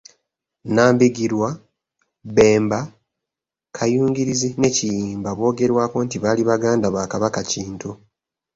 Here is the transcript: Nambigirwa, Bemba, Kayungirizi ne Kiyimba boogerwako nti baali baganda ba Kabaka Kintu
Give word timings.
Nambigirwa, 0.73 1.49
Bemba, 2.35 2.79
Kayungirizi 3.75 4.49
ne 4.59 4.69
Kiyimba 4.75 5.29
boogerwako 5.37 5.97
nti 6.05 6.17
baali 6.23 6.41
baganda 6.49 6.87
ba 6.95 7.03
Kabaka 7.11 7.41
Kintu 7.51 7.89